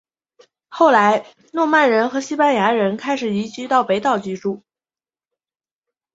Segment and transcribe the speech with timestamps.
[0.67, 4.63] 后来诺曼人和西班牙人开始移到此岛居住。